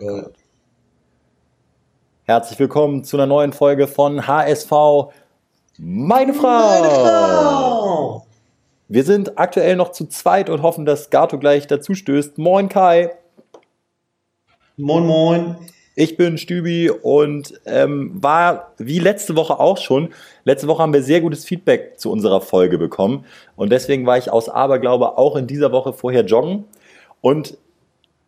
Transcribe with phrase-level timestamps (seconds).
[0.00, 0.32] Cool.
[2.24, 4.70] Herzlich willkommen zu einer neuen Folge von HSV
[5.78, 6.68] Meine Frau.
[6.80, 8.26] Meine Frau!
[8.88, 12.38] Wir sind aktuell noch zu zweit und hoffen, dass Gato gleich dazu stößt.
[12.38, 13.10] Moin Kai,
[14.76, 15.56] Moin, moin.
[15.94, 20.08] ich bin Stübi und ähm, war wie letzte Woche auch schon.
[20.44, 23.26] Letzte Woche haben wir sehr gutes Feedback zu unserer Folge bekommen
[23.56, 26.64] und deswegen war ich aus Aberglaube auch in dieser Woche vorher joggen.
[27.20, 27.56] Und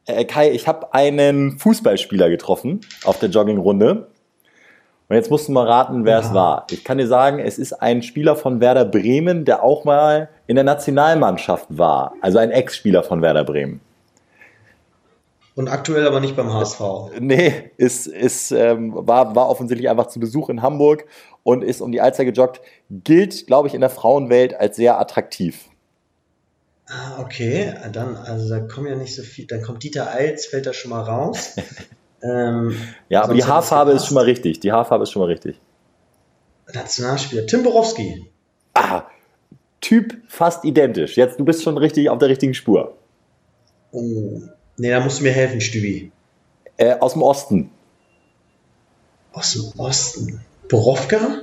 [0.06, 4.08] äh, Kai, ich habe einen Fußballspieler getroffen auf der Joggingrunde.
[5.08, 6.34] Und jetzt musst du mal raten, wer es Ja.
[6.34, 6.66] war.
[6.70, 10.56] Ich kann dir sagen, es ist ein Spieler von Werder Bremen, der auch mal in
[10.56, 12.14] der Nationalmannschaft war.
[12.20, 13.80] Also ein Ex-Spieler von Werder Bremen.
[15.54, 16.80] Und aktuell aber nicht beim HSV.
[17.20, 21.06] Nee, ist, ist, ähm, war, war offensichtlich einfach zu Besuch in Hamburg
[21.44, 22.60] und ist um die Alster gejoggt.
[22.90, 25.64] Gilt, glaube ich, in der Frauenwelt als sehr attraktiv.
[26.88, 27.74] Ah, okay.
[27.92, 29.46] Dann, also da kommen ja nicht so viel.
[29.46, 31.56] Dann kommt Dieter Eils, fällt da schon mal raus.
[32.22, 32.76] ähm,
[33.08, 34.60] Ja, aber die Haarfarbe ist schon mal richtig.
[34.60, 35.60] Die Haarfarbe ist schon mal richtig.
[36.72, 37.46] Nationalspieler.
[37.46, 38.30] Tim Borowski.
[38.74, 39.04] Ah,
[39.80, 41.16] Typ fast identisch.
[41.16, 42.96] Jetzt, du bist schon richtig auf der richtigen Spur.
[43.92, 44.40] Oh.
[44.78, 46.10] Nee, da musst du mir helfen, Stübi.
[46.76, 47.70] Äh, aus dem Osten.
[49.32, 50.40] Aus dem Osten.
[50.68, 51.42] Borowka?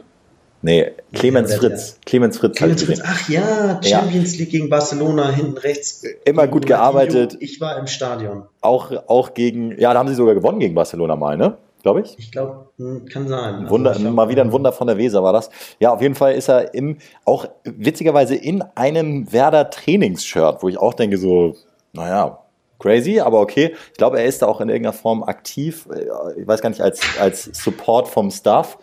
[0.64, 2.00] Nee, Clemens Ja, Fritz.
[2.06, 2.56] Clemens Fritz.
[2.58, 3.00] Clemens Fritz.
[3.02, 3.12] gesehen.
[3.14, 4.00] Ach ja, Ja.
[4.00, 6.04] Champions League gegen Barcelona, hinten rechts.
[6.24, 7.36] Immer gut gearbeitet.
[7.42, 8.44] Ich war im Stadion.
[8.62, 11.58] Auch, auch gegen, ja, da haben sie sogar gewonnen gegen Barcelona mal, ne?
[11.82, 12.18] Glaube ich.
[12.18, 12.68] Ich glaube,
[13.12, 13.56] kann sein.
[13.56, 15.50] Ein Wunder, Also glaub, mal wieder ein Wunder von der Weser war das.
[15.80, 20.78] Ja, auf jeden Fall ist er im, auch witzigerweise in einem Werder Trainingsshirt, wo ich
[20.78, 21.58] auch denke so,
[21.92, 22.40] naja,
[22.80, 23.76] crazy, aber okay.
[23.92, 26.80] Ich glaube, er ist da auch in irgendeiner Form aktiv, äh, ich weiß gar nicht,
[26.82, 28.78] als, als Support vom Staff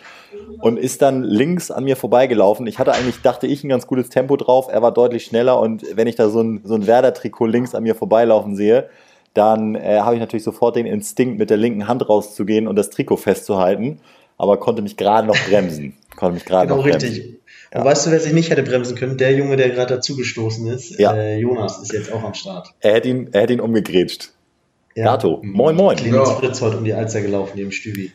[0.60, 2.66] und ist dann links an mir vorbeigelaufen.
[2.66, 4.68] Ich hatte eigentlich, dachte ich, ein ganz gutes Tempo drauf.
[4.70, 7.82] Er war deutlich schneller und wenn ich da so ein, so ein Werder-Trikot links an
[7.82, 8.88] mir vorbeilaufen sehe,
[9.34, 12.90] dann äh, habe ich natürlich sofort den Instinkt, mit der linken Hand rauszugehen und das
[12.90, 14.00] Trikot festzuhalten,
[14.38, 15.96] aber konnte mich gerade noch bremsen.
[16.16, 17.08] Konnte mich gerade Genau, noch bremsen.
[17.08, 17.36] richtig.
[17.72, 19.16] Und weißt du, wer sich nicht hätte bremsen können?
[19.16, 20.98] Der Junge, der gerade dazugestoßen ist.
[20.98, 21.14] Ja.
[21.14, 22.70] Äh, Jonas ist jetzt auch am Start.
[22.80, 24.30] Er hätte ihn, er hätte ihn umgegrätscht.
[24.96, 25.04] Ja.
[25.04, 25.96] Gato, moin moin.
[25.96, 26.34] Clemens Ja.
[26.34, 28.10] Fritz heute um die Alster gelaufen, neben Stübi.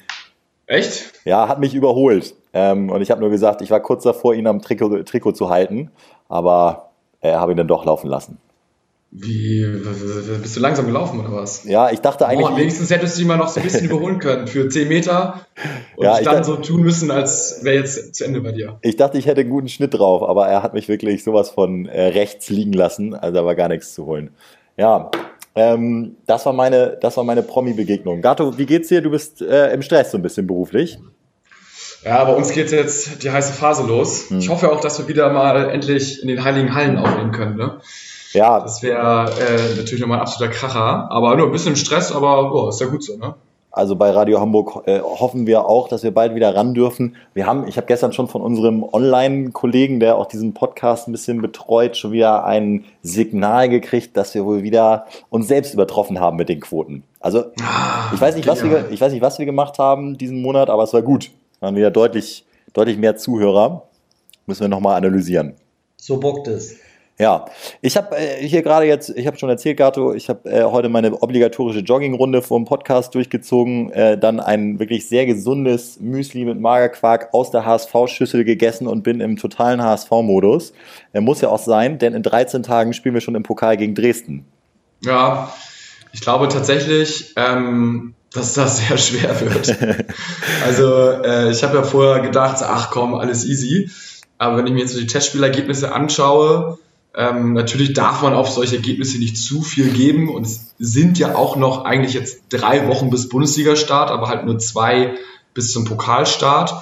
[0.67, 1.13] Echt?
[1.25, 2.33] Ja, hat mich überholt.
[2.53, 5.49] Ähm, und ich habe nur gesagt, ich war kurz davor, ihn am Trikot, Trikot zu
[5.49, 5.91] halten,
[6.29, 6.89] aber
[7.21, 8.37] äh, habe ihn dann doch laufen lassen.
[9.17, 9.65] Wie,
[10.41, 11.63] bist du langsam gelaufen oder was?
[11.63, 14.19] Ja, ich dachte eigentlich, Oh, wenigstens hättest du ihn mal noch so ein bisschen überholen
[14.19, 15.45] können für 10 Meter
[15.95, 18.77] und Ja, ich dann so tun müssen, als wäre jetzt zu Ende bei dir.
[18.81, 21.85] ich dachte, ich hätte einen guten Schnitt drauf, aber er hat mich wirklich sowas von
[21.85, 24.31] äh, rechts liegen lassen, also da war gar nichts zu holen.
[24.75, 25.11] Ja,
[25.55, 28.21] ähm, das war meine, das war meine Promi-Begegnung.
[28.21, 29.01] Gato, wie geht's dir?
[29.01, 30.99] Du bist äh, im Stress so ein bisschen beruflich.
[32.03, 34.29] Ja, bei uns geht jetzt die heiße Phase los.
[34.29, 34.39] Hm.
[34.39, 37.55] Ich hoffe auch, dass wir wieder mal endlich in den Heiligen Hallen aufnehmen können.
[37.55, 37.79] Ne?
[38.33, 41.09] Ja, Das wäre äh, natürlich nochmal ein absoluter Kracher.
[41.09, 43.17] Aber nur ein bisschen Stress, aber oh, ist ja gut so.
[43.17, 43.35] Ne?
[43.75, 47.17] Also bei Radio Hamburg äh, hoffen wir auch, dass wir bald wieder ran dürfen.
[47.33, 51.41] Wir haben, ich habe gestern schon von unserem Online-Kollegen, der auch diesen Podcast ein bisschen
[51.41, 56.47] betreut, schon wieder ein Signal gekriegt, dass wir wohl wieder uns selbst übertroffen haben mit
[56.47, 57.03] den Quoten.
[57.19, 57.47] Also
[58.13, 60.83] ich weiß nicht, was wir, ich weiß nicht, was wir gemacht haben diesen Monat, aber
[60.83, 61.31] es war gut.
[61.59, 63.83] Wir haben wieder deutlich, deutlich mehr Zuhörer.
[64.45, 65.53] Müssen wir nochmal analysieren.
[65.97, 66.77] So bockt es.
[67.17, 67.45] Ja,
[67.81, 70.89] ich habe äh, hier gerade jetzt, ich habe schon erzählt, Gato, ich habe äh, heute
[70.89, 76.59] meine obligatorische Joggingrunde vor dem Podcast durchgezogen, äh, dann ein wirklich sehr gesundes Müsli mit
[76.59, 80.73] Magerquark aus der HSV-Schüssel gegessen und bin im totalen HSV-Modus.
[81.13, 83.95] Er muss ja auch sein, denn in 13 Tagen spielen wir schon im Pokal gegen
[83.95, 84.45] Dresden.
[85.01, 85.53] Ja,
[86.11, 89.73] ich glaube tatsächlich, ähm, dass das sehr schwer wird.
[90.65, 93.89] also äh, ich habe ja vorher gedacht, ach komm, alles easy.
[94.37, 96.77] Aber wenn ich mir jetzt so die Testspielergebnisse anschaue,
[97.17, 100.29] ähm, natürlich darf man auf solche Ergebnisse nicht zu viel geben.
[100.29, 104.59] Und es sind ja auch noch eigentlich jetzt drei Wochen bis Bundesliga-Start, aber halt nur
[104.59, 105.13] zwei
[105.53, 106.73] bis zum Pokalstart.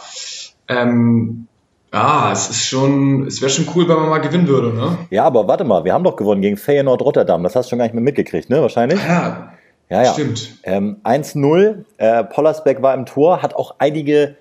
[0.68, 1.48] Ähm,
[1.94, 4.98] ja, es ist schon, es wäre schon cool, wenn man mal gewinnen würde, ne?
[5.12, 7.44] Ja, aber warte mal, wir haben doch gewonnen gegen Feyenoord Rotterdam.
[7.44, 8.62] Das hast du schon gar nicht mehr mitgekriegt, ne?
[8.62, 9.00] Wahrscheinlich?
[9.00, 9.54] Ja,
[9.90, 10.14] Ja, ja.
[10.14, 10.56] stimmt.
[10.64, 14.38] Ähm, 1-0, äh, Pollersbeck war im Tor, hat auch einige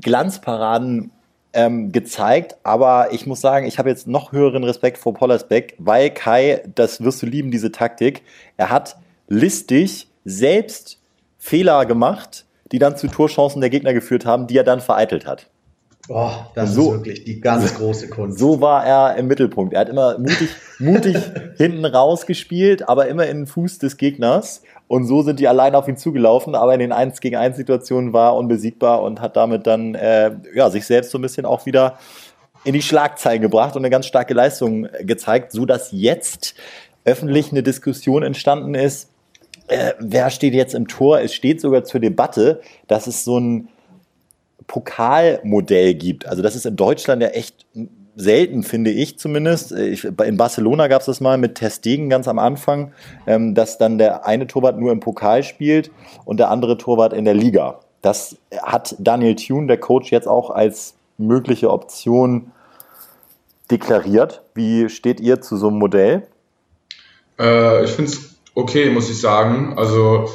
[0.00, 1.10] Glanzparaden
[1.56, 6.10] ähm, gezeigt, aber ich muss sagen, ich habe jetzt noch höheren Respekt vor Pollersbeck, weil
[6.10, 8.22] Kai, das wirst du lieben, diese Taktik,
[8.58, 11.00] er hat listig selbst
[11.38, 15.48] Fehler gemacht, die dann zu Torchancen der Gegner geführt haben, die er dann vereitelt hat.
[16.08, 16.92] Oh, das So.
[16.92, 18.38] ist wirklich die ganz große Kunst.
[18.38, 19.74] So war er im Mittelpunkt.
[19.74, 21.16] Er hat immer mutig, mutig
[21.56, 24.62] hinten rausgespielt, aber immer in den Fuß des Gegners.
[24.88, 28.12] Und so sind die allein auf ihn zugelaufen, aber in den 1 gegen 1 Situationen
[28.12, 31.66] war er unbesiegbar und hat damit dann äh, ja, sich selbst so ein bisschen auch
[31.66, 31.98] wieder
[32.62, 36.54] in die Schlagzeilen gebracht und eine ganz starke Leistung gezeigt, so dass jetzt
[37.04, 39.10] öffentlich eine Diskussion entstanden ist,
[39.68, 41.20] äh, wer steht jetzt im Tor?
[41.20, 43.68] Es steht sogar zur Debatte, dass es so ein
[44.66, 46.26] Pokalmodell gibt.
[46.26, 47.66] Also das ist in Deutschland ja echt
[48.16, 49.72] selten, finde ich zumindest.
[49.72, 52.92] Ich, in Barcelona gab es das mal mit Testegen ganz am Anfang,
[53.26, 55.90] ähm, dass dann der eine Torwart nur im Pokal spielt
[56.24, 57.80] und der andere Torwart in der Liga.
[58.02, 62.52] Das hat Daniel Thune, der Coach, jetzt auch als mögliche Option
[63.70, 64.42] deklariert.
[64.54, 66.26] Wie steht ihr zu so einem Modell?
[67.38, 69.74] Äh, ich finde es okay, muss ich sagen.
[69.76, 70.28] Also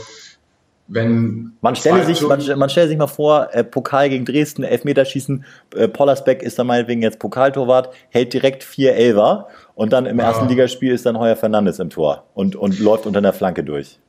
[0.94, 5.46] wenn man stelle sich, man, man stelle sich mal vor, äh, Pokal gegen Dresden, Elfmeterschießen,
[5.76, 10.26] äh, Pollersbeck ist da meinetwegen jetzt Pokaltorwart, hält direkt vier Elver und dann im ja.
[10.26, 14.00] ersten Ligaspiel ist dann Heuer Fernandes im Tor und, und läuft unter der Flanke durch.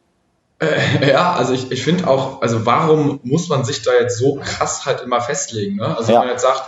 [0.58, 4.40] Äh, ja, also ich, ich finde auch, also warum muss man sich da jetzt so
[4.42, 5.76] krass halt immer festlegen?
[5.76, 5.96] Ne?
[5.96, 6.18] Also ja.
[6.18, 6.62] wenn man jetzt sagt,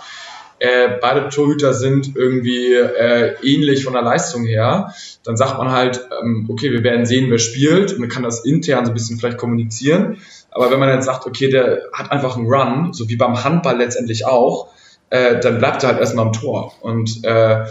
[0.58, 6.06] äh, beide Torhüter sind irgendwie äh, ähnlich von der Leistung her, dann sagt man halt,
[6.22, 9.18] ähm, okay, wir werden sehen, wer spielt und man kann das intern so ein bisschen
[9.18, 10.18] vielleicht kommunizieren.
[10.50, 13.76] Aber wenn man jetzt sagt, okay, der hat einfach einen Run, so wie beim Handball
[13.76, 14.68] letztendlich auch,
[15.10, 16.72] äh, dann bleibt er halt erstmal am Tor.
[16.80, 17.64] Und äh,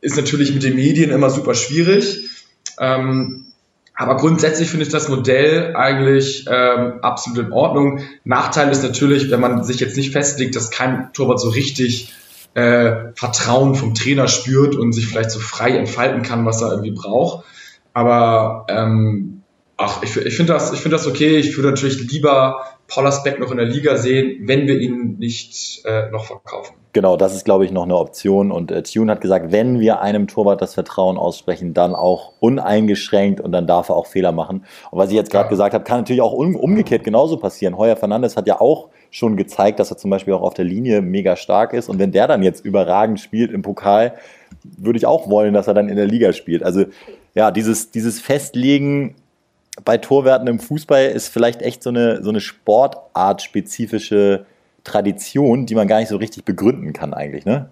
[0.00, 2.28] ist natürlich mit den Medien immer super schwierig.
[2.78, 3.45] Ähm,
[3.96, 8.00] aber grundsätzlich finde ich das Modell eigentlich ähm, absolut in Ordnung.
[8.24, 12.12] Nachteil ist natürlich, wenn man sich jetzt nicht festlegt, dass kein Torwart so richtig
[12.52, 16.92] äh, Vertrauen vom Trainer spürt und sich vielleicht so frei entfalten kann, was er irgendwie
[16.92, 17.46] braucht.
[17.94, 19.42] Aber ähm,
[19.78, 21.38] ach, ich, ich finde das, ich finde das okay.
[21.38, 26.10] Ich würde natürlich lieber Pollersbeck noch in der Liga sehen, wenn wir ihn nicht äh,
[26.10, 26.76] noch verkaufen.
[26.96, 28.50] Genau, das ist, glaube ich, noch eine Option.
[28.50, 33.38] Und äh, Tune hat gesagt, wenn wir einem Torwart das Vertrauen aussprechen, dann auch uneingeschränkt
[33.38, 34.64] und dann darf er auch Fehler machen.
[34.90, 35.50] Und was ich jetzt gerade ja.
[35.50, 37.76] gesagt habe, kann natürlich auch um, umgekehrt genauso passieren.
[37.76, 41.02] Heuer Fernandes hat ja auch schon gezeigt, dass er zum Beispiel auch auf der Linie
[41.02, 41.90] mega stark ist.
[41.90, 44.14] Und wenn der dann jetzt überragend spielt im Pokal,
[44.62, 46.62] würde ich auch wollen, dass er dann in der Liga spielt.
[46.62, 46.86] Also
[47.34, 49.16] ja, dieses, dieses Festlegen
[49.84, 54.46] bei Torwerten im Fußball ist vielleicht echt so eine, so eine sportartspezifische
[54.86, 57.68] Tradition, die man gar nicht so richtig begründen kann eigentlich, ne?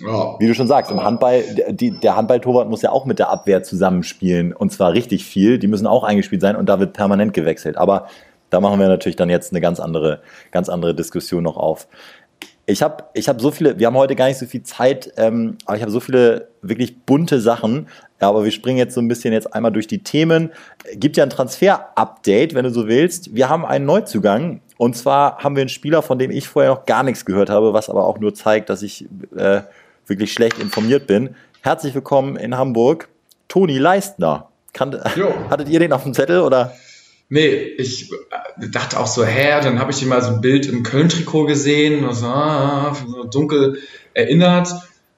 [0.00, 0.36] Ja.
[0.38, 3.62] Wie du schon sagst, im Handball, die, der Handballtorwart muss ja auch mit der Abwehr
[3.62, 5.58] zusammenspielen und zwar richtig viel.
[5.58, 7.76] Die müssen auch eingespielt sein und da wird permanent gewechselt.
[7.76, 8.08] Aber
[8.50, 11.86] da machen wir natürlich dann jetzt eine ganz andere, ganz andere Diskussion noch auf.
[12.66, 15.58] Ich habe ich hab so viele, wir haben heute gar nicht so viel Zeit, ähm,
[15.66, 17.88] aber ich habe so viele wirklich bunte Sachen.
[18.20, 20.50] Ja, aber wir springen jetzt so ein bisschen jetzt einmal durch die Themen.
[20.94, 23.34] Gibt ja ein Transfer-Update, wenn du so willst.
[23.34, 26.86] Wir haben einen Neuzugang und zwar haben wir einen Spieler, von dem ich vorher noch
[26.86, 29.06] gar nichts gehört habe, was aber auch nur zeigt, dass ich
[29.36, 29.60] äh,
[30.08, 31.36] wirklich schlecht informiert bin.
[31.60, 33.08] Herzlich willkommen in Hamburg,
[33.46, 34.48] Toni Leistner.
[34.72, 35.00] Kann,
[35.50, 36.74] hattet ihr den auf dem Zettel oder?
[37.28, 40.66] Nee, ich äh, dachte auch so, hä, dann habe ich ihn mal so ein Bild
[40.66, 43.78] im Köln-Trikot gesehen, so, ah, so dunkel
[44.14, 44.68] erinnert.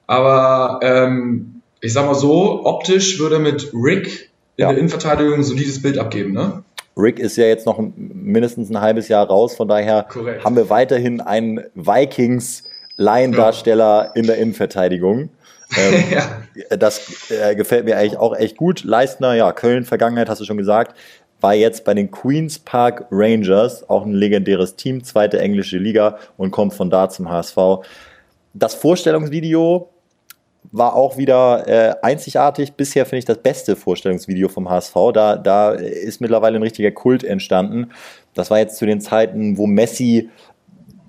[0.05, 4.69] Aber ähm, ich sag mal so, optisch würde mit Rick in ja.
[4.69, 6.63] der Innenverteidigung ein solides Bild abgeben, ne?
[6.97, 10.45] Rick ist ja jetzt noch mindestens ein halbes Jahr raus, von daher Korrekt.
[10.45, 14.11] haben wir weiterhin einen Vikings-Laiendarsteller ja.
[14.13, 15.29] in der Innenverteidigung.
[15.77, 16.41] Ähm, ja.
[16.77, 18.83] Das äh, gefällt mir eigentlich auch echt gut.
[18.83, 20.95] Leistner, ja, Köln, Vergangenheit hast du schon gesagt,
[21.41, 26.51] war jetzt bei den Queens Park Rangers, auch ein legendäres Team, zweite englische Liga und
[26.51, 27.57] kommt von da zum HSV.
[28.53, 29.89] Das Vorstellungsvideo
[30.71, 32.73] war auch wieder äh, einzigartig.
[32.73, 34.93] Bisher finde ich das beste Vorstellungsvideo vom HSV.
[35.13, 37.91] Da, da ist mittlerweile ein richtiger Kult entstanden.
[38.33, 40.29] Das war jetzt zu den Zeiten, wo Messi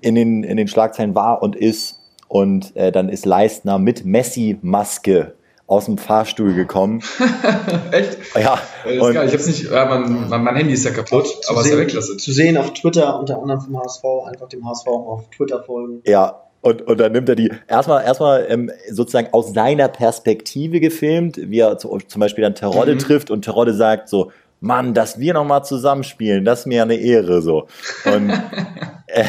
[0.01, 1.99] in den, in den Schlagzeilen war und ist.
[2.27, 5.33] Und äh, dann ist Leistner mit Messi-Maske
[5.67, 7.03] aus dem Fahrstuhl gekommen.
[7.91, 8.17] Echt?
[8.35, 8.59] Ja.
[8.85, 11.77] Und ich hab's nicht, ja, mein, mein, Handy ist ja kaputt, aber es ist ja
[11.77, 12.17] Weltklasse.
[12.17, 16.01] Zu sehen auf Twitter, unter anderem vom HSV, einfach dem HSV auf Twitter folgen.
[16.05, 21.37] Ja, und, und dann nimmt er die erstmal erstmal ähm, sozusagen aus seiner Perspektive gefilmt,
[21.37, 22.99] wie er zu, zum Beispiel dann Terodde mhm.
[22.99, 27.41] trifft und Terodde sagt so, Mann, dass wir nochmal zusammenspielen, das ist mir eine Ehre
[27.41, 27.67] so.
[28.05, 28.31] Und,
[29.07, 29.23] äh,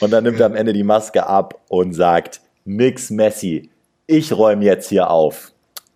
[0.00, 3.70] und dann nimmt er am Ende die Maske ab und sagt, Mix Messi,
[4.06, 5.52] ich räume jetzt hier auf.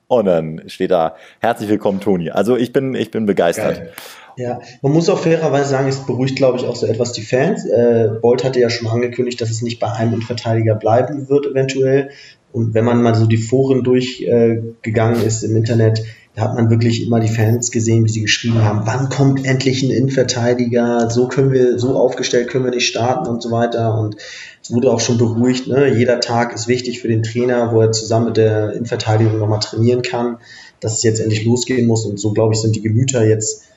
[0.07, 2.31] Und dann steht da, herzlich willkommen, Toni.
[2.31, 3.77] Also ich bin, ich bin begeistert.
[3.77, 3.93] Geil.
[4.39, 7.65] Ja, man muss auch fairerweise sagen, es beruhigt, glaube ich, auch so etwas die Fans.
[7.67, 12.11] Äh, Bolt hatte ja schon angekündigt, dass es nicht bei einem Innenverteidiger bleiben wird, eventuell.
[12.53, 16.05] Und wenn man mal so die Foren durchgegangen äh, ist im Internet,
[16.37, 19.83] da hat man wirklich immer die Fans gesehen, wie sie geschrieben haben, wann kommt endlich
[19.83, 23.99] ein Innenverteidiger, so können wir, so aufgestellt können wir nicht starten und so weiter.
[23.99, 24.15] Und
[24.63, 25.93] es wurde auch schon beruhigt, ne?
[25.99, 30.03] jeder Tag ist wichtig für den Trainer, wo er zusammen mit der Innenverteidigung nochmal trainieren
[30.03, 30.37] kann,
[30.79, 32.07] dass es jetzt endlich losgehen muss.
[32.07, 33.68] Und so, glaube ich, sind die Gemüter jetzt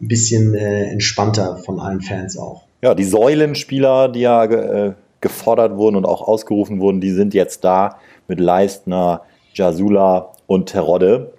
[0.00, 2.64] ein bisschen äh, entspannter von allen Fans auch.
[2.82, 7.64] Ja, die Säulenspieler, die ja äh, gefordert wurden und auch ausgerufen wurden, die sind jetzt
[7.64, 11.32] da mit Leistner, Jasula und Terodde.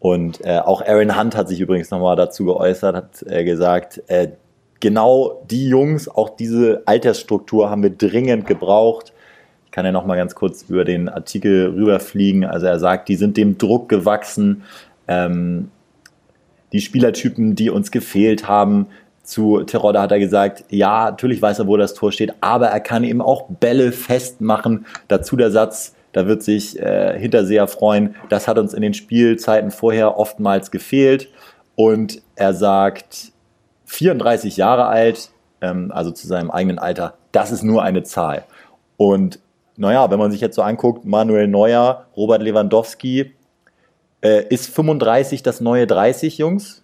[0.00, 4.28] Und äh, auch Aaron Hunt hat sich übrigens nochmal dazu geäußert, hat äh, gesagt, äh,
[4.80, 9.12] genau die Jungs, auch diese Altersstruktur haben wir dringend gebraucht.
[9.64, 12.44] Ich kann ja nochmal ganz kurz über den Artikel rüberfliegen.
[12.44, 14.62] Also er sagt, die sind dem Druck gewachsen.
[15.06, 15.70] Ähm,
[16.72, 18.86] die Spielertypen, die uns gefehlt haben,
[19.22, 22.80] zu Terodde hat er gesagt, ja, natürlich weiß er, wo das Tor steht, aber er
[22.80, 24.86] kann eben auch Bälle festmachen.
[25.06, 28.14] Dazu der Satz, da wird sich äh, Hinterseher freuen.
[28.30, 31.28] Das hat uns in den Spielzeiten vorher oftmals gefehlt.
[31.76, 33.32] Und er sagt,
[33.84, 38.44] 34 Jahre alt, ähm, also zu seinem eigenen Alter, das ist nur eine Zahl.
[38.96, 39.40] Und
[39.76, 43.32] naja, wenn man sich jetzt so anguckt, Manuel Neuer, Robert Lewandowski,
[44.20, 46.82] äh, ist 35 das neue 30, Jungs?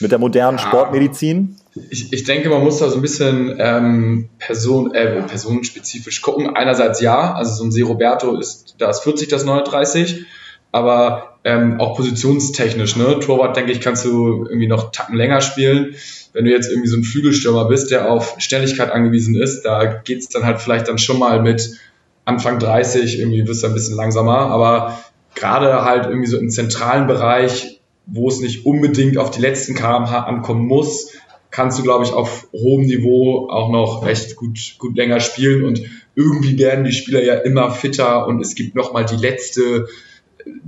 [0.00, 1.56] Mit der modernen ja, Sportmedizin?
[1.90, 6.54] Ich, ich denke, man muss da so ein bisschen ähm, Person, äh, personenspezifisch gucken.
[6.56, 10.24] Einerseits ja, also so ein Se Roberto ist, da ist 40 das neue 30,
[10.72, 13.18] aber ähm, auch positionstechnisch, ne?
[13.20, 15.94] Torwart, denke ich, kannst du irgendwie noch Tacken länger spielen.
[16.32, 20.28] Wenn du jetzt irgendwie so ein Flügelstürmer bist, der auf Schnelligkeit angewiesen ist, da geht's
[20.28, 21.78] dann halt vielleicht dann schon mal mit
[22.24, 24.98] Anfang 30, irgendwie wirst du ein bisschen langsamer, aber
[25.34, 30.24] gerade halt irgendwie so im zentralen Bereich, wo es nicht unbedingt auf die letzten kmh
[30.24, 31.12] ankommen muss,
[31.50, 35.82] kannst du, glaube ich, auf hohem Niveau auch noch recht gut, gut länger spielen und
[36.16, 39.88] irgendwie werden die Spieler ja immer fitter und es gibt nochmal die letzte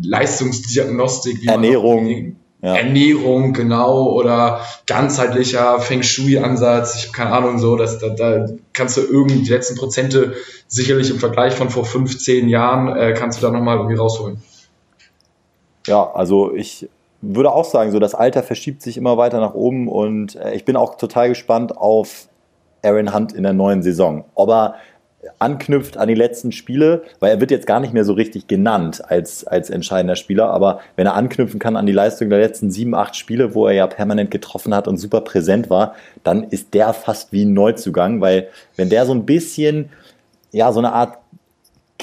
[0.00, 1.46] Leistungsdiagnostik.
[1.46, 2.36] Ernährung.
[2.62, 2.76] Ja.
[2.76, 8.96] Ernährung, genau, oder ganzheitlicher Feng Shui-Ansatz, ich habe keine Ahnung, so, dass, da, da kannst
[8.96, 10.34] du irgendwie die letzten Prozente
[10.66, 14.38] sicherlich im Vergleich von vor 15 Jahren, äh, kannst du da nochmal irgendwie rausholen.
[15.86, 16.88] Ja, also ich
[17.20, 20.64] würde auch sagen, so das Alter verschiebt sich immer weiter nach oben und äh, ich
[20.64, 22.28] bin auch total gespannt auf
[22.82, 24.24] Aaron Hunt in der neuen Saison.
[24.34, 24.74] Ob er
[25.38, 29.02] anknüpft an die letzten Spiele, weil er wird jetzt gar nicht mehr so richtig genannt
[29.10, 32.94] als, als entscheidender Spieler, aber wenn er anknüpfen kann an die Leistung der letzten sieben,
[32.94, 36.92] acht Spiele, wo er ja permanent getroffen hat und super präsent war, dann ist der
[36.92, 39.90] fast wie ein Neuzugang, weil wenn der so ein bisschen,
[40.52, 41.18] ja, so eine Art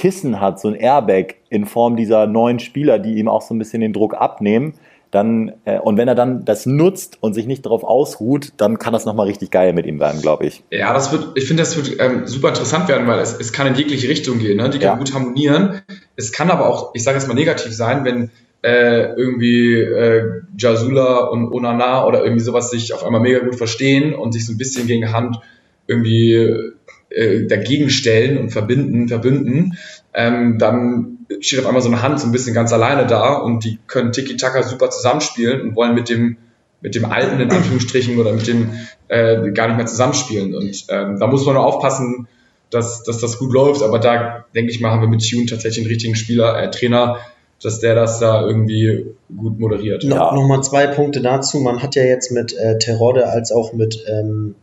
[0.03, 3.57] Kissen hat, so ein Airbag in Form dieser neuen Spieler, die ihm auch so ein
[3.57, 4.73] bisschen den Druck abnehmen,
[5.11, 8.91] dann, äh, und wenn er dann das nutzt und sich nicht darauf ausruht, dann kann
[8.91, 10.61] das nochmal richtig geil mit ihm werden, glaube ich.
[10.71, 13.65] Ja, das wird, ich finde, das wird ähm, super interessant werden, weil es, es kann
[13.65, 14.69] in jegliche Richtung gehen, ne?
[14.69, 14.95] die kann ja.
[14.97, 15.81] gut harmonieren.
[16.17, 18.29] Es kann aber auch, ich sage jetzt mal negativ sein, wenn
[18.61, 24.13] äh, irgendwie äh, Jasula und Onana oder irgendwie sowas sich auf einmal mega gut verstehen
[24.13, 25.39] und sich so ein bisschen gegen Hand
[25.87, 26.72] irgendwie
[27.13, 29.77] äh, dagegen stellen und verbinden, verbünden,
[30.13, 33.63] ähm, dann steht auf einmal so eine Hand so ein bisschen ganz alleine da und
[33.63, 36.37] die können Tiki-Taka super zusammenspielen und wollen mit dem
[36.81, 38.71] mit dem Alten in Anführungsstrichen oder mit dem
[39.07, 40.53] äh, gar nicht mehr zusammenspielen.
[40.53, 42.27] Und ähm, da muss man nur aufpassen,
[42.69, 43.81] dass, dass das gut läuft.
[43.81, 47.19] Aber da denke ich mal, haben wir mit Tune tatsächlich einen richtigen Spieler, äh, Trainer,
[47.61, 49.05] dass der das da irgendwie
[49.35, 50.03] gut moderiert.
[50.03, 50.33] No, ja.
[50.33, 51.59] Nochmal zwei Punkte dazu.
[51.59, 54.55] Man hat ja jetzt mit äh, Terodde als auch mit ähm,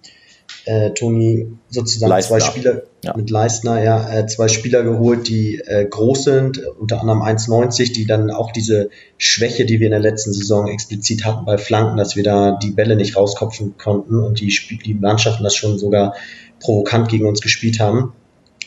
[0.64, 2.38] äh, Toni sozusagen Leistner.
[2.38, 3.16] zwei Spieler ja.
[3.16, 8.06] mit Leistner, ja, äh, zwei Spieler geholt, die äh, groß sind, unter anderem 1,90, die
[8.06, 12.16] dann auch diese Schwäche, die wir in der letzten Saison explizit hatten bei Flanken, dass
[12.16, 14.54] wir da die Bälle nicht rauskopfen konnten und die,
[14.84, 16.14] die Mannschaften das schon sogar
[16.60, 18.12] provokant gegen uns gespielt haben.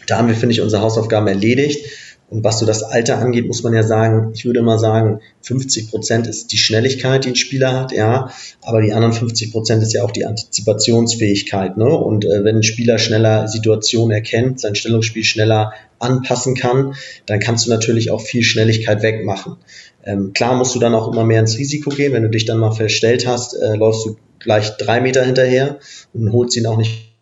[0.08, 1.86] Da haben wir, finde ich, unsere Hausaufgaben erledigt.
[2.30, 5.92] Und was so das Alter angeht, muss man ja sagen, ich würde mal sagen, 50
[5.92, 8.32] Prozent ist die Schnelligkeit, die ein Spieler hat, ja,
[8.63, 11.86] aber die anderen 50 Prozent ist ja auch die Antizipationsfähigkeit, ne?
[11.86, 17.68] Und äh, wenn ein Spieler schneller Situationen erkennt, sein Stellungsspiel schneller anpassen kann, dann kannst
[17.68, 19.58] du natürlich auch viel Schnelligkeit wegmachen.
[20.03, 22.58] Ähm, klar musst du dann auch immer mehr ins Risiko gehen, wenn du dich dann
[22.58, 25.80] mal verstellt hast, äh, läufst du gleich drei Meter hinterher
[26.13, 27.13] und holst ihn auch nicht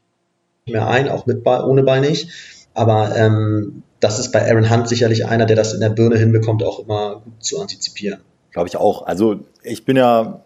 [0.65, 2.29] mehr ein, auch mit ohne Bein nicht.
[2.73, 6.63] Aber ähm, das ist bei Aaron Hunt sicherlich einer, der das in der Birne hinbekommt,
[6.63, 8.19] auch immer gut zu antizipieren.
[8.51, 9.05] Glaube ich auch.
[9.05, 10.41] Also ich bin ja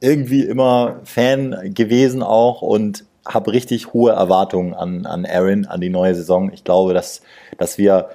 [0.00, 5.90] irgendwie immer Fan gewesen auch und habe richtig hohe Erwartungen an, an Aaron, an die
[5.90, 6.52] neue Saison.
[6.52, 7.22] Ich glaube, dass,
[7.56, 8.10] dass wir,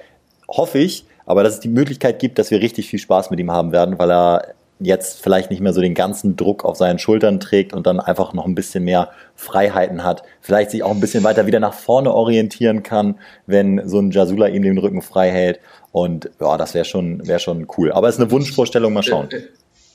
[0.47, 3.51] hoffe ich, aber dass es die Möglichkeit gibt, dass wir richtig viel Spaß mit ihm
[3.51, 7.39] haben werden, weil er jetzt vielleicht nicht mehr so den ganzen Druck auf seinen Schultern
[7.39, 11.23] trägt und dann einfach noch ein bisschen mehr Freiheiten hat, vielleicht sich auch ein bisschen
[11.23, 13.15] weiter wieder nach vorne orientieren kann,
[13.45, 15.59] wenn so ein Jasula ihm den Rücken frei hält.
[15.91, 17.91] Und ja, das wäre schon, wäre schon cool.
[17.91, 19.29] Aber es ist eine Wunschvorstellung, mal schauen.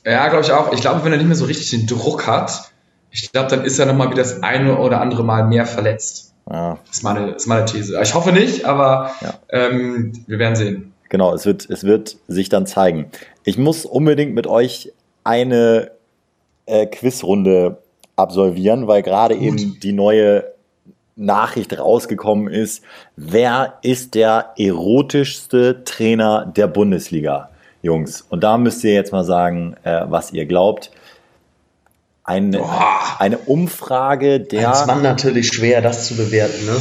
[0.05, 0.73] Ja, glaube ich auch.
[0.73, 2.73] Ich glaube, wenn er nicht mehr so richtig den Druck hat,
[3.11, 6.33] ich glaube, dann ist er nochmal wieder das eine oder andere Mal mehr verletzt.
[6.51, 6.79] Ja.
[6.87, 8.01] Das, ist meine, das ist meine These.
[8.03, 9.35] Ich hoffe nicht, aber ja.
[9.51, 10.92] ähm, wir werden sehen.
[11.13, 13.11] Genau, es wird, es wird sich dann zeigen.
[13.45, 15.91] Ich muss unbedingt mit euch eine
[16.65, 17.83] äh, Quizrunde
[18.17, 20.45] absolvieren, weil gerade eben die neue
[21.15, 22.83] Nachricht rausgekommen ist.
[23.15, 27.51] Wer ist der erotischste Trainer der Bundesliga?
[27.83, 28.25] Jungs.
[28.31, 30.93] Und da müsst ihr jetzt mal sagen, äh, was ihr glaubt.
[32.25, 32.65] Eine,
[33.19, 34.71] eine Umfrage der.
[34.71, 36.81] Es war natürlich schwer, das zu bewerten, ne?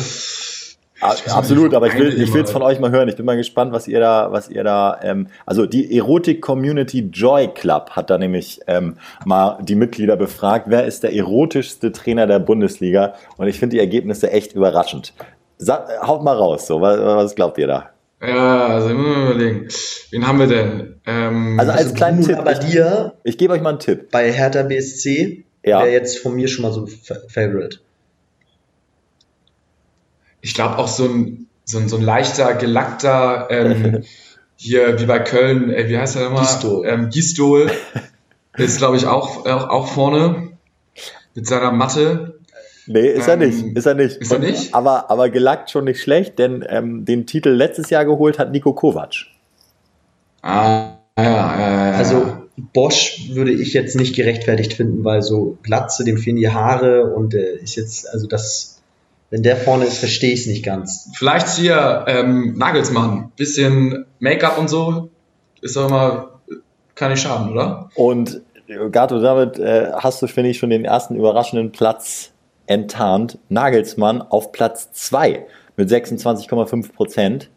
[1.01, 3.09] Absolut, aber ich will, ich will es von euch mal hören.
[3.09, 7.09] Ich bin mal gespannt, was ihr da, was ihr da, ähm, also die Erotik Community
[7.11, 12.27] Joy Club hat da nämlich ähm, mal die Mitglieder befragt, wer ist der erotischste Trainer
[12.27, 13.15] der Bundesliga?
[13.37, 15.13] Und ich finde die Ergebnisse echt überraschend.
[15.57, 17.89] Sa haut mal raus, so, was, was glaubt ihr da?
[18.21, 19.67] Ja, also ich muss mal überlegen.
[20.11, 21.01] Wen haben wir denn?
[21.07, 22.43] Ähm, also als kleinen Tipp.
[22.43, 23.13] Bei dir.
[23.23, 24.11] Ich gebe euch mal einen Tipp.
[24.11, 25.79] Bei Hertha BSC ja.
[25.79, 27.79] wäre jetzt von mir schon mal so ein Favorite
[30.41, 34.03] ich glaube auch so ein, so ein, so ein leichter, gelackter, ähm,
[34.55, 36.41] hier wie bei Köln, äh, wie heißt er immer?
[36.41, 36.87] Gistol.
[36.87, 37.71] Ähm, Gistol
[38.57, 40.51] ist, glaube ich, auch, auch, auch vorne
[41.33, 42.39] mit seiner Matte.
[42.87, 43.77] Nee, ist ähm, er nicht.
[43.77, 44.17] Ist er nicht.
[44.17, 44.73] Ist er nicht?
[44.73, 48.73] Aber, aber gelackt schon nicht schlecht, denn ähm, den Titel letztes Jahr geholt hat Nico
[48.73, 49.27] Kovac.
[50.41, 51.91] Ah, ja, ja, ja.
[51.93, 52.41] Also
[52.73, 57.33] Bosch würde ich jetzt nicht gerechtfertigt finden, weil so Glatze, dem fehlen die Haare und
[57.33, 58.70] äh, ist jetzt, also das
[59.31, 61.09] wenn der vorne ist, verstehe ich es nicht ganz.
[61.15, 63.31] Vielleicht hier ähm, Nagelsmann.
[63.37, 65.09] Bisschen Make-up und so
[65.61, 66.41] ist doch immer,
[66.95, 67.89] kann nicht schaden, oder?
[67.95, 68.41] Und
[68.91, 72.31] Gato, damit äh, hast du, finde ich, schon den ersten überraschenden Platz
[72.67, 73.37] enttarnt.
[73.49, 75.45] Nagelsmann auf Platz 2
[75.77, 77.49] mit 26,5 Prozent.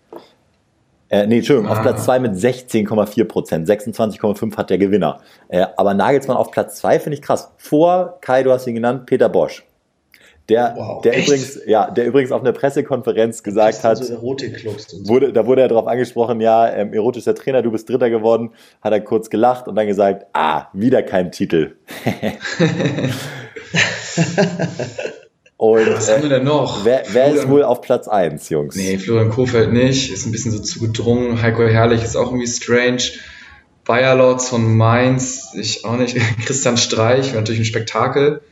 [1.08, 1.74] Äh, nee, Entschuldigung, ah.
[1.74, 3.68] auf Platz 2 mit 16,4 Prozent.
[3.68, 5.20] 26,5 hat der Gewinner.
[5.48, 7.52] Äh, aber Nagelsmann auf Platz 2 finde ich krass.
[7.56, 9.64] Vor Kai, du hast ihn genannt, Peter Bosch.
[10.50, 14.52] Der, wow, der übrigens, ja, der übrigens auf einer Pressekonferenz gesagt hat, so wurde,
[15.32, 18.50] da wurde er darauf angesprochen, ja, ähm, erotischer Trainer, du bist Dritter geworden,
[18.82, 21.76] hat er kurz gelacht und dann gesagt, ah, wieder kein Titel.
[25.56, 26.84] und, Was haben wir denn noch?
[26.84, 28.76] Wer, wer ist wohl auf Platz 1, Jungs?
[28.76, 31.40] Nee, Florian Kofeld nicht, ist ein bisschen so zugedrungen.
[31.40, 33.02] Heiko Herrlich ist auch irgendwie strange.
[33.86, 36.16] Bayerlords von Mainz, ich auch nicht.
[36.44, 38.42] Christian Streich, natürlich ein Spektakel.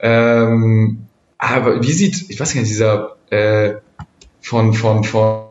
[0.00, 1.06] Ähm,
[1.54, 3.74] aber wie sieht, ich weiß nicht, dieser äh,
[4.40, 5.48] von, von, von,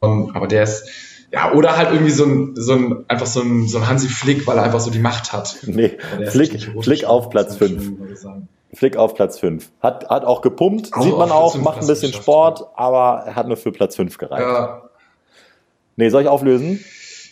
[0.00, 0.88] von, aber der ist,
[1.32, 4.46] ja, oder halt irgendwie so ein, so ein einfach so ein, so ein Hansi Flick,
[4.46, 5.58] weil er einfach so die Macht hat.
[5.62, 5.96] Nee,
[6.26, 7.92] Flick, Flick auf Platz 5.
[8.72, 9.70] Flick auf Platz 5.
[9.80, 13.46] Hat, hat auch gepumpt, auch sieht man auch, macht ein bisschen Sport, aber er hat
[13.46, 14.42] nur für Platz 5 gereicht.
[14.42, 14.82] Ja.
[15.96, 16.84] Nee, soll ich auflösen?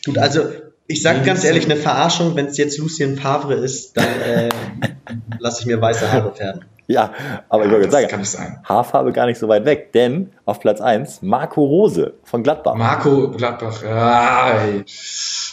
[0.05, 0.43] Gut, also
[0.87, 4.49] ich sage ganz ehrlich, eine Verarschung, wenn es jetzt Lucien Favre ist, dann äh,
[5.39, 6.65] lasse ich mir weiße Haare färben.
[6.95, 7.13] Ja,
[7.51, 8.61] aber ja, ich wollte sagen, kann nicht sein.
[8.65, 12.75] Haarfarbe gar nicht so weit weg, denn auf Platz 1 Marco Rose von Gladbach.
[12.77, 14.55] Marco Gladbach, ja,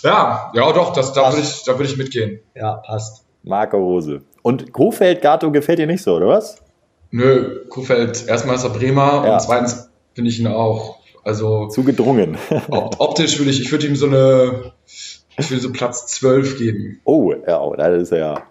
[0.01, 2.39] ja, ja doch, das, da würde ich, würd ich mitgehen.
[2.55, 3.25] Ja, passt.
[3.43, 4.21] Marco Rose.
[4.43, 6.63] Und Kofeld Gato gefällt dir nicht so, oder was?
[7.11, 9.33] Nö, Kofeld erstmal ist er Bremer ja.
[9.33, 11.67] und zweitens finde ich ihn auch, also.
[11.67, 12.37] Zu gedrungen.
[12.69, 17.01] optisch würde ich, ich würde ihm so eine, ich will so Platz 12 geben.
[17.03, 18.43] Oh, ja, oh, das ist ja,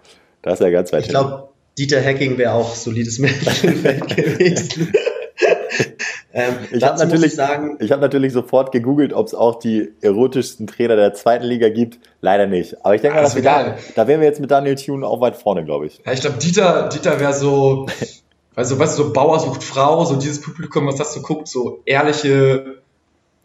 [0.42, 4.92] das ist ja ganz weit Ich glaube, Dieter Hacking wäre auch solides Mittelfeld gewesen.
[6.32, 11.14] ähm, ich habe natürlich, hab natürlich sofort gegoogelt, ob es auch die erotischsten Trainer der
[11.14, 11.98] zweiten Liga gibt.
[12.20, 12.84] Leider nicht.
[12.84, 15.37] Aber ich denke mal, wir da, da wären wir jetzt mit Daniel Thune auch weit
[15.37, 16.00] vorne, glaube ich.
[16.06, 17.87] Ja, ich glaube, Dieter, Dieter wäre so,
[18.54, 21.82] also weißt du, so Bauer sucht Frau, so dieses Publikum, was das so guckt, so
[21.84, 22.78] ehrliche,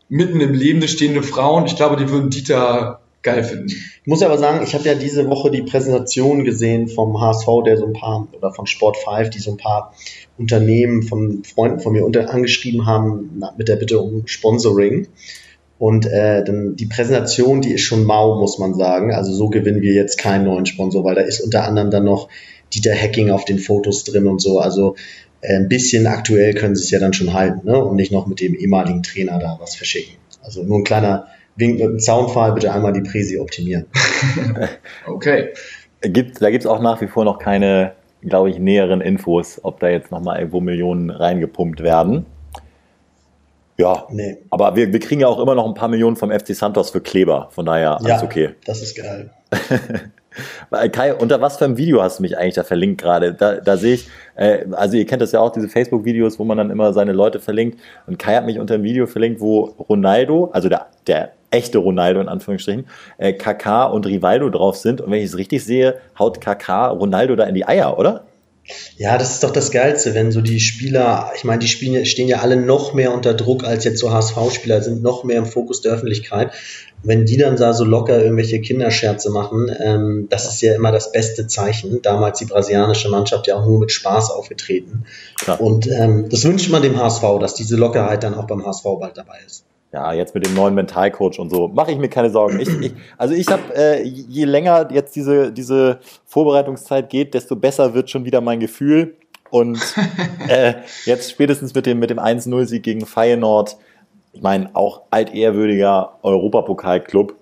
[0.07, 1.65] mitten im Leben stehende Frauen.
[1.65, 3.67] Ich glaube, die würden Dieter geil finden.
[3.67, 7.77] Ich muss aber sagen, ich habe ja diese Woche die Präsentation gesehen vom HSV, der
[7.77, 9.93] so ein paar, oder von Sport 5, die so ein paar
[10.37, 15.07] Unternehmen von Freunden von mir unter, angeschrieben haben mit der Bitte um Sponsoring.
[15.77, 19.13] Und äh, dann die Präsentation, die ist schon mau, muss man sagen.
[19.13, 22.27] Also so gewinnen wir jetzt keinen neuen Sponsor, weil da ist unter anderem dann noch
[22.73, 24.59] Dieter Hacking auf den Fotos drin und so.
[24.59, 24.95] Also
[25.41, 27.83] äh, ein bisschen aktuell können sie es ja dann schon halten, ne?
[27.83, 30.15] Und nicht noch mit dem ehemaligen Trainer da was verschicken.
[30.41, 31.27] Also nur ein kleiner
[31.59, 33.85] wink mit einem Soundfall bitte einmal die Präsi optimieren.
[35.07, 35.49] okay.
[36.01, 39.79] Gibt, da gibt es auch nach wie vor noch keine, glaube ich, näheren Infos, ob
[39.79, 42.25] da jetzt nochmal irgendwo Millionen reingepumpt werden.
[43.77, 44.37] Ja, nee.
[44.49, 46.99] aber wir, wir kriegen ja auch immer noch ein paar Millionen vom FC Santos für
[46.99, 48.49] Kleber, von daher alles ja, okay.
[48.65, 49.31] das ist geil.
[50.91, 53.33] Kai, unter was für einem Video hast du mich eigentlich da verlinkt gerade?
[53.33, 56.57] Da, da sehe ich, äh, also ihr kennt das ja auch, diese Facebook-Videos, wo man
[56.57, 57.79] dann immer seine Leute verlinkt.
[58.05, 62.21] Und Kai hat mich unter einem Video verlinkt, wo Ronaldo, also der, der echte Ronaldo
[62.21, 65.01] in Anführungsstrichen, äh, KK und Rivaldo drauf sind.
[65.01, 68.25] Und wenn ich es richtig sehe, haut KK Ronaldo da in die Eier, oder?
[68.97, 72.27] Ja, das ist doch das Geilste, wenn so die Spieler, ich meine, die Spiele stehen
[72.27, 75.81] ja alle noch mehr unter Druck als jetzt so HSV-Spieler, sind noch mehr im Fokus
[75.81, 76.51] der Öffentlichkeit.
[77.01, 81.11] Wenn die dann da so locker irgendwelche Kinderscherze machen, ähm, das ist ja immer das
[81.11, 82.01] beste Zeichen.
[82.01, 85.05] Damals die brasilianische Mannschaft ja auch nur mit Spaß aufgetreten.
[85.37, 85.59] Klar.
[85.61, 89.17] Und ähm, das wünscht man dem HSV, dass diese Lockerheit dann auch beim HSV bald
[89.17, 89.63] dabei ist.
[89.91, 92.59] Ja, jetzt mit dem neuen Mentalcoach und so, mache ich mir keine Sorgen.
[92.59, 97.93] Ich, ich, also ich habe, äh, je länger jetzt diese, diese Vorbereitungszeit geht, desto besser
[97.93, 99.15] wird schon wieder mein Gefühl.
[99.49, 99.79] Und
[100.47, 100.75] äh,
[101.05, 103.77] jetzt spätestens mit dem, mit dem 1-0-Sieg gegen Feyenoord,
[104.31, 107.35] ich meine, auch altehrwürdiger Europapokalclub,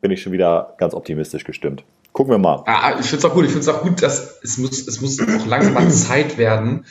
[0.00, 1.82] bin ich schon wieder ganz optimistisch gestimmt.
[2.12, 2.62] Gucken wir mal.
[2.66, 3.46] Ah, ich finde es auch gut.
[3.46, 6.84] Ich finde es auch gut, dass es muss, es muss auch langsam mal Zeit werden,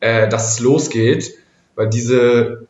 [0.00, 1.34] äh, dass es losgeht,
[1.76, 2.66] weil diese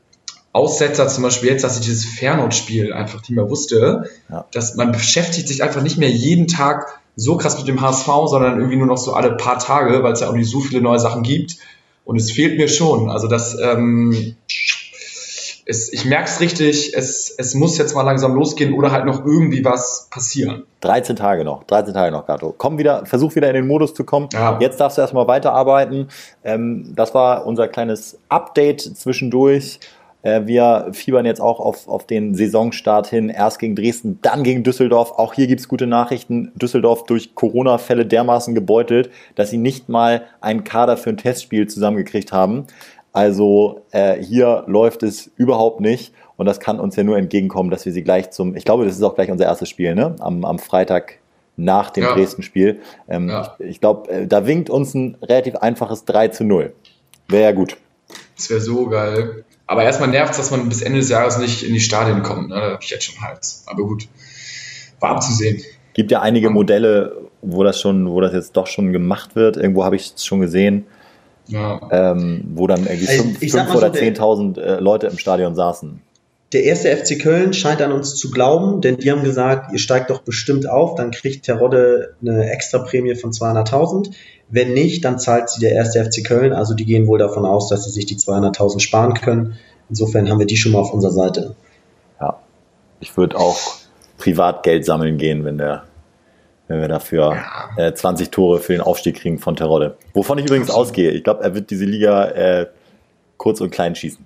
[0.55, 4.47] Aussetzer, zum Beispiel jetzt, dass ich dieses Fernot-Spiel einfach nicht mehr wusste, ja.
[4.53, 8.59] dass man beschäftigt sich einfach nicht mehr jeden Tag so krass mit dem HSV, sondern
[8.59, 11.01] irgendwie nur noch so alle paar Tage, weil es ja auch nicht so viele neue
[11.01, 11.57] Sachen gibt.
[12.05, 13.11] Und es fehlt mir schon.
[13.11, 14.37] Also das, ähm,
[15.67, 19.25] es, ich merke es richtig, es, es muss jetzt mal langsam losgehen oder halt noch
[19.25, 20.64] irgendwie was passieren.
[20.83, 22.55] 13 Tage noch, 13 Tage noch, Gato.
[22.57, 24.29] Komm wieder, versuch wieder in den Modus zu kommen.
[24.33, 24.59] Ja.
[24.61, 26.09] Jetzt darfst du erstmal weiterarbeiten.
[26.45, 29.81] Ähm, das war unser kleines Update zwischendurch.
[30.25, 33.29] Äh, wir fiebern jetzt auch auf, auf den Saisonstart hin.
[33.29, 35.13] Erst gegen Dresden, dann gegen Düsseldorf.
[35.13, 36.51] Auch hier gibt's gute Nachrichten.
[36.57, 42.33] Düsseldorf durch Corona-Fälle dermaßen gebeutelt, dass sie nicht mal einen Kader für ein Testspiel zusammengekriegt
[42.33, 42.67] haben.
[43.13, 46.13] Also äh, hier läuft es überhaupt nicht.
[46.37, 48.97] Und das kann uns ja nur entgegenkommen, dass wir sie gleich zum, ich glaube, das
[48.97, 50.17] ist auch gleich unser erstes Spiel, ne?
[50.19, 51.19] Am, am Freitag
[51.57, 52.15] nach dem ja.
[52.15, 52.81] Dresden-Spiel.
[53.09, 53.55] Ähm, ja.
[53.61, 56.73] Ich, ich glaube, äh, da winkt uns ein relativ einfaches 3 zu 0.
[57.29, 57.77] Wäre ja gut.
[58.37, 59.45] Das wäre so geil.
[59.66, 62.50] Aber erstmal nervt es, dass man bis Ende des Jahres nicht in die Stadien kommt.
[62.50, 62.57] Ne?
[62.57, 63.64] Da habe ich jetzt schon Hals.
[63.66, 64.09] Aber gut,
[65.00, 65.62] war abzusehen.
[65.94, 69.57] Gibt ja einige Modelle, wo das schon, wo das jetzt doch schon gemacht wird.
[69.57, 70.87] Irgendwo habe ich es schon gesehen.
[71.46, 71.81] Ja.
[71.90, 76.00] Ähm, wo dann irgendwie 5 oder 10.000 äh, Leute im Stadion saßen.
[76.55, 80.11] Der erste FC Köln scheint an uns zu glauben, denn die haben gesagt, ihr steigt
[80.11, 84.12] doch bestimmt auf, dann kriegt Terodde eine extra Prämie von 200.000.
[84.49, 86.53] Wenn nicht, dann zahlt sie der erste FC Köln.
[86.53, 89.59] Also die gehen wohl davon aus, dass sie sich die 200.000 sparen können.
[89.88, 91.57] Insofern haben wir die schon mal auf unserer Seite.
[92.21, 92.38] Ja,
[93.01, 93.59] ich würde auch
[94.19, 95.83] privat Geld sammeln gehen, wenn der
[96.69, 97.37] wenn wir dafür
[97.77, 97.88] ja.
[97.88, 99.97] äh, 20 Tore für den Aufstieg kriegen von Terodde.
[100.14, 101.11] Wovon ich übrigens ausgehe.
[101.11, 102.67] Ich glaube, er wird diese Liga äh,
[103.37, 104.25] kurz und klein schießen.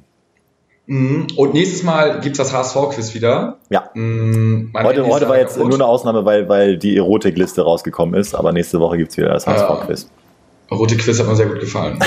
[0.88, 1.26] Mhm.
[1.36, 3.58] Und nächstes Mal gibt es das HSV-Quiz wieder.
[3.68, 3.90] Ja.
[3.92, 5.68] Mhm, heute, heute war jetzt kaputt.
[5.68, 9.28] nur eine Ausnahme, weil, weil die Erotikliste rausgekommen ist, aber nächste Woche gibt es wieder
[9.28, 10.08] das HSV-Quiz.
[10.70, 11.98] Erotik-Quiz hat mir sehr gut gefallen.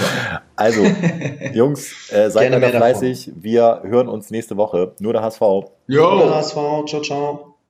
[0.56, 0.80] also,
[1.54, 3.32] Jungs, äh, seid immer fleißig.
[3.34, 4.92] Wir hören uns nächste Woche.
[5.00, 5.40] Nur der HSV.
[5.40, 5.66] Jo.
[5.88, 6.54] Nur der HSV.
[6.86, 7.49] Ciao, ciao.